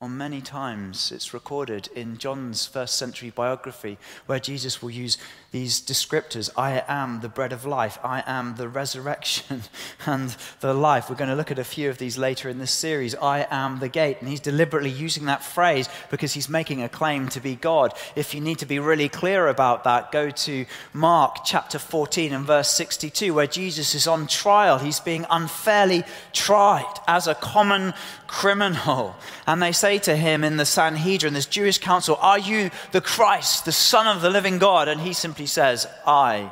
[0.00, 5.18] On many times, it's recorded in John's first century biography where Jesus will use
[5.50, 9.62] these descriptors I am the bread of life, I am the resurrection
[10.06, 11.10] and the life.
[11.10, 13.16] We're going to look at a few of these later in this series.
[13.16, 14.18] I am the gate.
[14.20, 17.92] And he's deliberately using that phrase because he's making a claim to be God.
[18.14, 22.44] If you need to be really clear about that, go to Mark chapter 14 and
[22.44, 24.78] verse 62, where Jesus is on trial.
[24.78, 27.94] He's being unfairly tried as a common
[28.28, 29.16] criminal.
[29.46, 33.64] And they say to him in the Sanhedrin, this Jewish council, Are you the Christ,
[33.64, 34.88] the Son of the living God?
[34.88, 36.50] And he simply simply says, I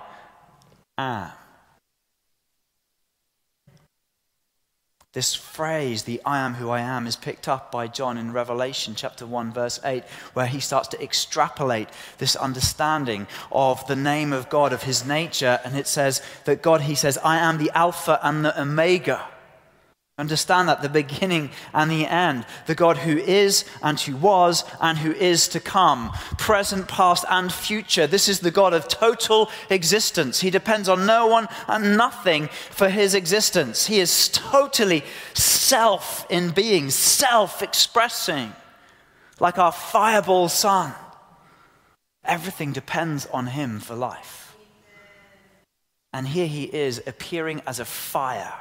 [0.96, 1.32] am.
[5.12, 8.94] This phrase, the I am who I am, is picked up by John in Revelation
[8.94, 14.50] chapter 1, verse 8, where he starts to extrapolate this understanding of the name of
[14.50, 15.58] God, of his nature.
[15.64, 19.26] And it says that God, he says, I am the Alpha and the Omega
[20.18, 24.96] Understand that the beginning and the end, the God who is and who was and
[24.96, 28.06] who is to come, present, past, and future.
[28.06, 30.40] This is the God of total existence.
[30.40, 33.88] He depends on no one and nothing for his existence.
[33.88, 38.54] He is totally self in being, self expressing,
[39.38, 40.94] like our fireball sun.
[42.24, 44.56] Everything depends on him for life.
[46.14, 48.54] And here he is appearing as a fire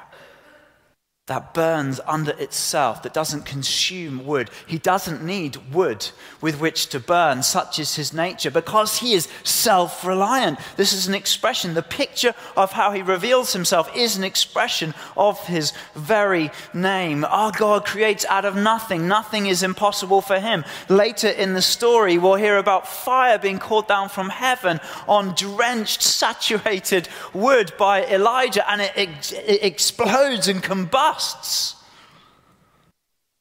[1.27, 4.47] that burns under itself, that doesn't consume wood.
[4.67, 6.07] He doesn't need wood
[6.39, 7.41] with which to burn.
[7.41, 10.59] Such is his nature because he is self reliant.
[10.77, 11.73] This is an expression.
[11.73, 17.25] The picture of how he reveals himself is an expression of his very name.
[17.25, 20.63] Our God creates out of nothing, nothing is impossible for him.
[20.89, 26.03] Later in the story, we'll hear about fire being called down from heaven on drenched,
[26.03, 31.75] saturated wood by Elijah, and it, it explodes and combusts trusts.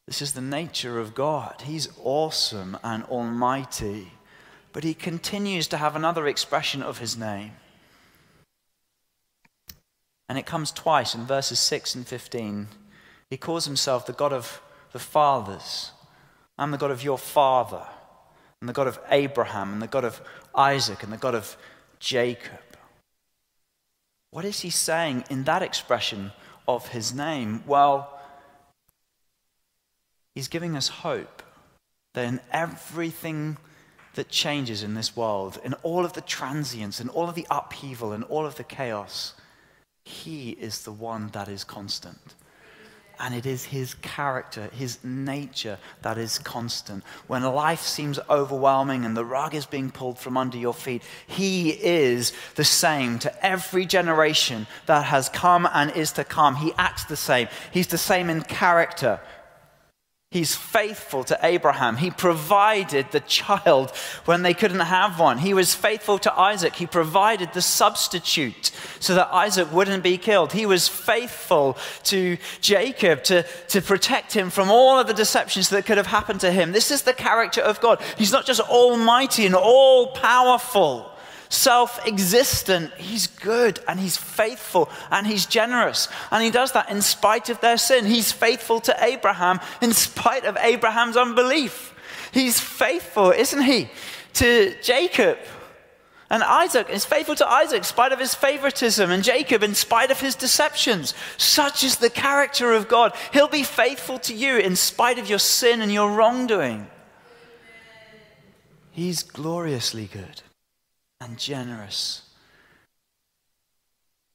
[0.07, 1.63] This is the nature of God.
[1.65, 4.13] He's awesome and almighty.
[4.73, 7.53] But he continues to have another expression of his name.
[10.29, 12.69] And it comes twice in verses 6 and 15.
[13.31, 14.61] He calls himself the God of
[14.93, 15.91] the fathers.
[16.57, 17.85] I'm the God of your father,
[18.61, 20.23] and the God of Abraham, and the God of
[20.55, 21.57] Isaac, and the God of
[21.99, 22.61] Jacob.
[24.31, 26.31] What is he saying in that expression
[26.67, 27.63] of his name?
[27.67, 28.19] Well,
[30.35, 31.43] he's giving us hope
[32.15, 33.57] that in everything
[34.15, 38.13] that changes in this world, in all of the transience, in all of the upheaval,
[38.13, 39.35] in all of the chaos,
[40.05, 42.35] he is the one that is constant.
[43.19, 47.05] And it is his character, his nature that is constant.
[47.27, 51.71] When life seems overwhelming and the rug is being pulled from under your feet, he
[51.71, 56.57] is the same to every generation that has come and is to come.
[56.57, 57.49] He acts the same.
[57.73, 59.21] He's the same in character.
[60.35, 61.97] He's faithful to Abraham.
[61.97, 63.93] He provided the child
[64.25, 65.39] when they couldn't have one.
[65.39, 66.75] He was faithful to Isaac.
[66.75, 70.51] He provided the substitute so that Isaac wouldn't be killed.
[70.51, 75.87] He was faithful to Jacob to, to protect him from all of the deceptions that
[75.87, 76.73] could have happened to him.
[76.73, 78.03] This is the character of God.
[78.19, 81.14] He's not just almighty and all powerful
[81.55, 82.93] self existent.
[82.95, 86.09] He's good and he's faithful and he's generous.
[86.31, 88.05] And he does that in spite of their sin.
[88.07, 91.95] He's faithful to Abraham in spite of Abraham's unbelief.
[92.33, 93.89] He's faithful, isn't he,
[94.35, 95.39] to Jacob
[96.31, 100.11] and Isaac is faithful to Isaac in spite of his favoritism, and Jacob in spite
[100.11, 101.15] of his deceptions.
[101.37, 103.15] Such is the character of God.
[103.33, 106.89] He'll be faithful to you in spite of your sin and your wrongdoing.
[108.91, 110.43] He's gloriously good
[111.21, 112.23] and generous.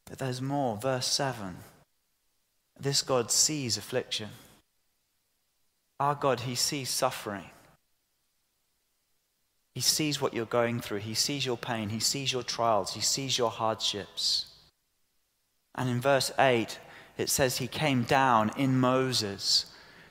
[0.05, 0.77] But there's more.
[0.77, 1.57] Verse 7
[2.79, 4.29] This God sees affliction.
[5.99, 7.49] Our God, He sees suffering.
[9.75, 10.99] He sees what you're going through.
[10.99, 11.89] He sees your pain.
[11.89, 12.95] He sees your trials.
[12.95, 14.47] He sees your hardships.
[15.75, 16.79] And in verse 8,
[17.17, 19.67] it says he came down in Moses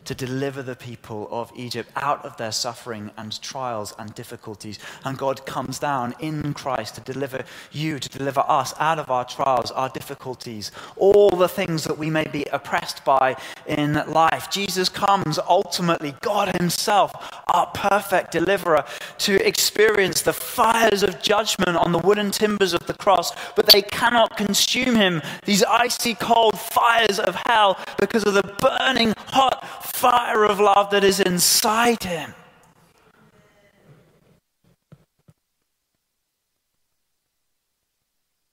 [0.09, 4.79] to deliver the people of Egypt out of their suffering and trials and difficulties.
[5.05, 9.27] And God comes down in Christ to deliver you, to deliver us out of our
[9.27, 13.37] trials, our difficulties, all the things that we may be oppressed by
[13.67, 14.51] in life.
[14.51, 17.13] Jesus comes ultimately, God Himself,
[17.49, 18.87] our perfect deliverer,
[19.19, 23.83] to experience the fires of judgment on the wooden timbers of the cross, but they
[23.83, 25.21] cannot consume Him.
[25.45, 31.03] These icy cold fires of hell because of the burning hot fire of love that
[31.03, 32.33] is inside him.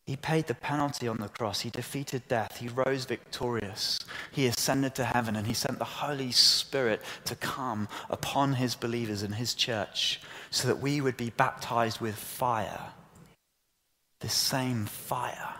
[0.08, 1.62] He paid the penalty on the cross.
[1.62, 2.58] He defeated death.
[2.58, 4.00] He rose victorious.
[4.32, 9.22] He ascended to heaven and he sent the Holy Spirit to come upon his believers
[9.22, 12.94] in his church so that we would be baptized with fire.
[14.20, 15.56] This same fire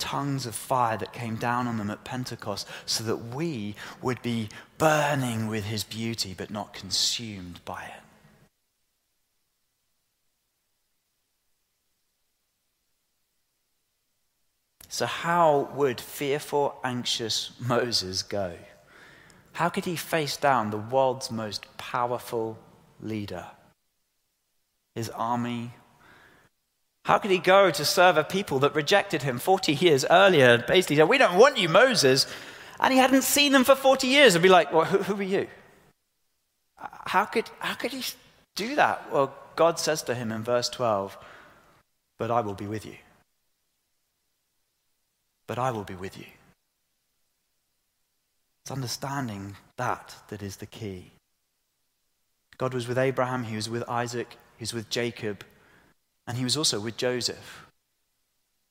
[0.00, 4.48] tongues of fire that came down on them at Pentecost so that we would be
[4.78, 8.02] burning with his beauty but not consumed by it.
[14.92, 18.56] So, how would fearful, anxious Moses go?
[19.52, 22.58] How could he face down the world's most powerful
[23.00, 23.46] leader?
[24.96, 25.74] His army
[27.04, 30.58] how could he go to serve a people that rejected him 40 years earlier?
[30.58, 32.26] Basically, said, We don't want you, Moses.
[32.78, 35.22] And he hadn't seen them for 40 years and be like, Well, who, who are
[35.22, 35.48] you?
[36.76, 38.04] How could, how could he
[38.54, 39.12] do that?
[39.12, 41.16] Well, God says to him in verse 12,
[42.18, 42.96] But I will be with you.
[45.46, 46.26] But I will be with you.
[48.62, 51.10] It's understanding that that is the key.
[52.56, 55.44] God was with Abraham, he was with Isaac, he was with Jacob,
[56.30, 57.66] and he was also with Joseph.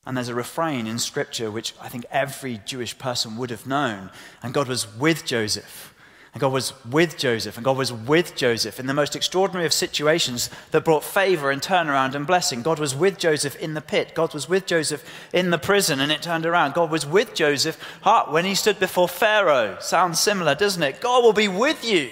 [0.05, 4.11] And there's a refrain in Scripture which I think every Jewish person would have known.
[4.41, 5.93] And God was with Joseph.
[6.33, 7.57] And God was with Joseph.
[7.57, 11.61] And God was with Joseph in the most extraordinary of situations that brought favor and
[11.61, 12.61] turnaround and blessing.
[12.61, 14.15] God was with Joseph in the pit.
[14.15, 15.03] God was with Joseph
[15.33, 16.75] in the prison and it turned around.
[16.75, 17.75] God was with Joseph
[18.29, 19.75] when he stood before Pharaoh.
[19.81, 21.01] Sounds similar, doesn't it?
[21.01, 22.09] God will be with you.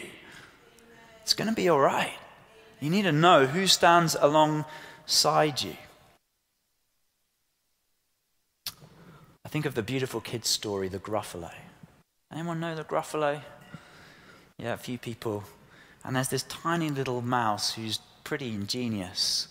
[1.21, 2.11] It's going to be all right.
[2.81, 4.65] You need to know who stands along
[5.07, 5.75] beside you.
[9.45, 11.53] I think of the beautiful kid's story, The Gruffalo.
[12.29, 13.41] Anyone know the Gruffalo?
[14.57, 15.45] Yeah, a few people.
[16.03, 19.47] And there's this tiny little mouse who's pretty ingenious.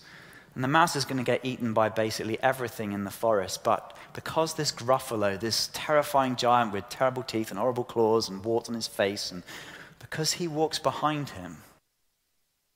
[0.53, 3.63] And the mouse is going to get eaten by basically everything in the forest.
[3.63, 8.69] But because this Gruffalo, this terrifying giant with terrible teeth and horrible claws and warts
[8.69, 9.41] on his face, and
[9.97, 11.63] because he walks behind him,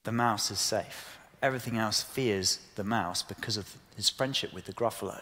[0.03, 1.19] the mouse is safe.
[1.41, 5.21] Everything else fears the mouse because of his friendship with the Gruffalo.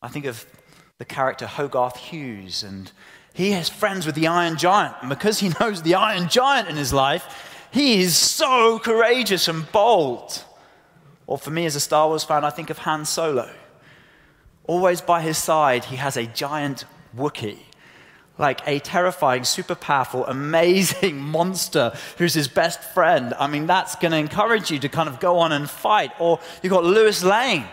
[0.00, 0.46] I think of
[0.98, 2.90] the character Hogarth Hughes, and
[3.34, 4.94] he has friends with the Iron Giant.
[5.00, 9.70] And because he knows the Iron Giant in his life, he is so courageous and
[9.72, 10.44] bold.
[11.26, 13.50] Or for me as a Star Wars fan, I think of Han Solo.
[14.64, 16.84] Always by his side, he has a giant
[17.16, 17.58] Wookiee
[18.42, 23.32] like a terrifying, super powerful, amazing monster who's his best friend.
[23.38, 26.10] I mean, that's going to encourage you to kind of go on and fight.
[26.18, 27.64] Or you've got Lois Lane.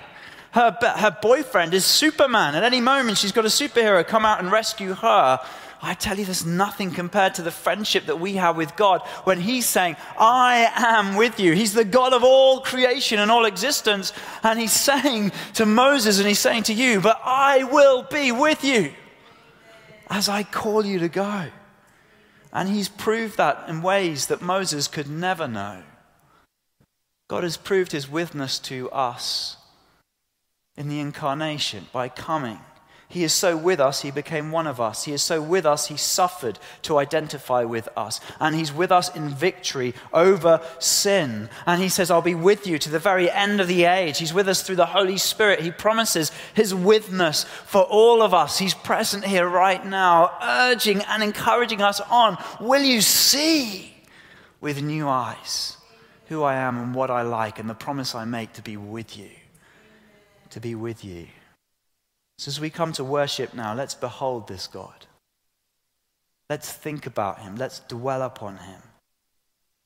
[0.52, 2.56] Her, her boyfriend is Superman.
[2.56, 5.40] At any moment, she's got a superhero come out and rescue her.
[5.82, 9.40] I tell you, there's nothing compared to the friendship that we have with God when
[9.40, 11.54] He's saying, I am with you.
[11.54, 14.12] He's the God of all creation and all existence.
[14.44, 18.64] And He's saying to Moses and He's saying to you, But I will be with
[18.64, 18.92] you
[20.10, 21.48] as I call you to go.
[22.52, 25.84] And he's proved that in ways that Moses could never know.
[27.28, 29.58] God has proved his witness to us
[30.76, 32.60] in the incarnation by coming
[33.12, 35.06] He is so with us, he became one of us.
[35.06, 38.22] He is so with us, he suffered to identify with us.
[38.40, 41.50] And he's with us in victory over sin.
[41.66, 44.20] And he says, I'll be with you to the very end of the age.
[44.20, 45.62] He's with us through the Holy Spirit.
[45.62, 48.60] He promises his witness for all of us.
[48.60, 52.38] He's present here right now, urging and encouraging us on.
[52.62, 53.92] Will you see
[54.62, 55.78] with new eyes
[56.28, 59.18] who I am and what I like and the promise I make to be with
[59.18, 59.32] you?
[60.52, 61.26] To be with you.
[62.40, 65.08] So, as we come to worship now, let's behold this God.
[66.50, 67.58] Let's think about him.
[67.58, 68.82] Let's dwell upon him.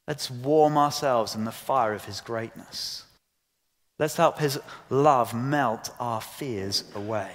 [0.08, 3.06] Let's warm ourselves in the fire of his greatness.
[3.98, 4.60] Let's help his
[4.92, 7.32] love melt our fears away.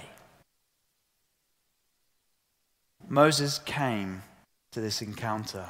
[3.09, 4.21] Moses came
[4.71, 5.65] to this encounter,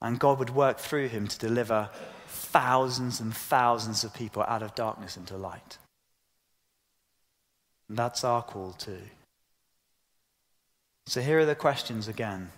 [0.00, 1.90] and God would work through him to deliver
[2.28, 5.78] thousands and thousands of people out of darkness into light.
[7.88, 9.02] And that's our call too.
[11.06, 12.50] So here are the questions again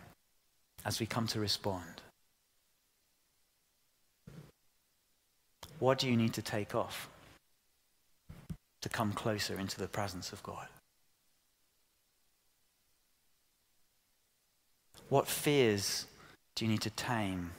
[0.84, 2.00] as we come to respond.
[5.78, 7.08] What do you need to take off
[8.80, 10.66] to come closer into the presence of God?
[15.08, 16.06] What fears
[16.54, 17.52] do you need to tame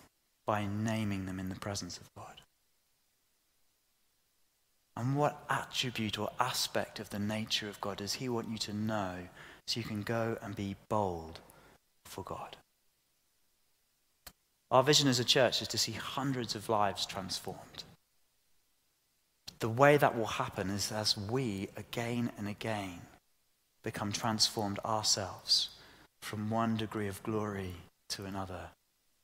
[0.45, 2.41] by naming them in the presence of God?
[4.99, 8.73] And what attribute or aspect of the nature of God does He want you to
[8.73, 9.15] know
[9.65, 11.39] so you can go and be bold
[12.03, 12.57] for God?
[14.69, 17.85] Our vision as a church is to see hundreds of lives transformed.
[19.59, 22.99] The way that will happen is as we, again and again,
[23.83, 25.69] become transformed ourselves
[26.21, 27.75] from one degree of glory
[28.09, 28.71] to another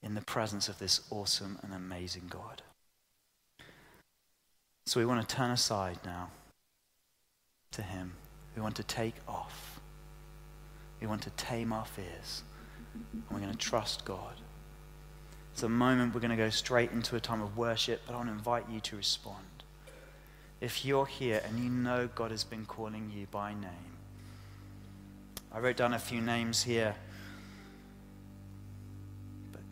[0.01, 2.61] in the presence of this awesome and amazing God.
[4.85, 6.29] So we want to turn aside now
[7.71, 8.13] to Him.
[8.55, 9.79] We want to take off.
[11.01, 12.43] We want to tame our fears.
[12.93, 14.35] And we're going to trust God.
[15.53, 18.17] It's a moment we're going to go straight into a time of worship, but I
[18.17, 19.45] want to invite you to respond.
[20.61, 23.97] If you're here and you know God has been calling you by name,
[25.51, 26.95] I wrote down a few names here.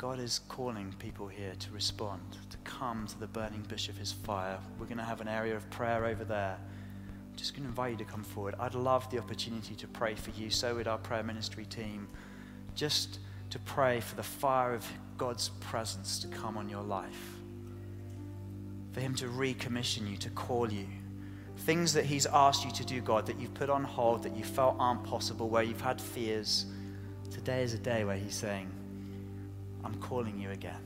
[0.03, 4.11] God is calling people here to respond, to come to the burning bush of his
[4.11, 4.57] fire.
[4.77, 6.57] We're going to have an area of prayer over there.
[6.59, 8.53] I'm just going to invite you to come forward.
[8.59, 10.49] I'd love the opportunity to pray for you.
[10.49, 12.09] So would our prayer ministry team.
[12.75, 13.19] Just
[13.51, 14.85] to pray for the fire of
[15.17, 17.37] God's presence to come on your life.
[18.91, 20.87] For him to recommission you, to call you.
[21.59, 24.43] Things that he's asked you to do, God, that you've put on hold, that you
[24.43, 26.65] felt aren't possible, where you've had fears.
[27.31, 28.69] Today is a day where he's saying,
[29.83, 30.81] I'm calling you again.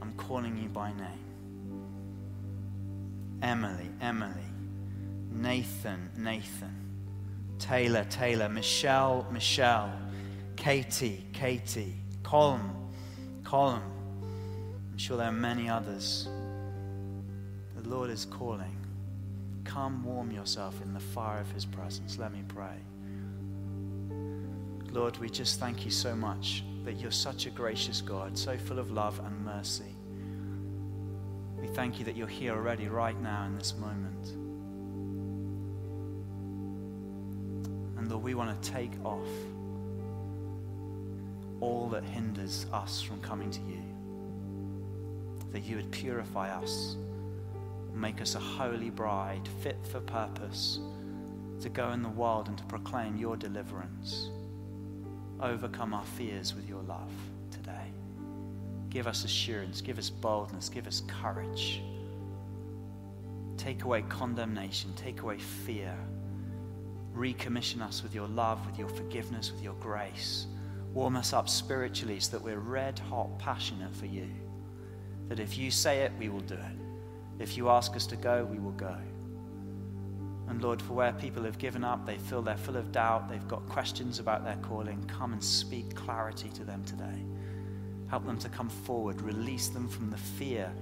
[0.00, 1.24] I'm calling you by name.
[3.42, 4.32] Emily, Emily.
[5.30, 6.74] Nathan, Nathan.
[7.58, 8.48] Taylor, Taylor.
[8.48, 9.92] Michelle, Michelle.
[10.56, 11.96] Katie, Katie.
[12.22, 12.70] Colin,
[13.44, 13.82] Colin.
[14.92, 16.28] I'm sure there are many others.
[17.76, 18.76] The Lord is calling.
[19.64, 22.18] Come warm yourself in the fire of his presence.
[22.18, 22.76] Let me pray.
[24.92, 28.78] Lord, we just thank you so much that you're such a gracious God, so full
[28.78, 29.96] of love and mercy.
[31.60, 34.28] We thank you that you're here already, right now, in this moment.
[37.98, 39.28] And Lord, we want to take off
[41.60, 43.82] all that hinders us from coming to you.
[45.52, 46.96] That you would purify us,
[47.92, 50.80] make us a holy bride, fit for purpose,
[51.60, 54.30] to go in the world and to proclaim your deliverance
[55.42, 57.12] overcome our fears with your love
[57.50, 57.92] today.
[58.88, 61.82] Give us assurance, give us boldness, give us courage.
[63.56, 65.96] Take away condemnation, take away fear.
[67.14, 70.46] Recommission us with your love, with your forgiveness, with your grace.
[70.94, 74.28] Warm us up spiritually so that we're red hot passionate for you.
[75.28, 77.40] That if you say it, we will do it.
[77.40, 78.96] If you ask us to go, we will go.
[80.50, 83.46] And Lord, for where people have given up, they feel they're full of doubt, they've
[83.46, 87.24] got questions about their calling, come and speak clarity to them today.
[88.08, 90.72] Help them to come forward, release them from the fear,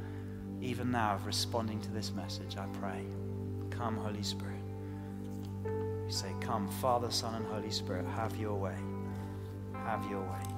[0.62, 3.04] even now, of responding to this message, I pray.
[3.68, 4.54] Come, Holy Spirit.
[6.08, 8.74] Say, Come, Father, Son, and Holy Spirit, have your way.
[9.84, 10.57] Have your way.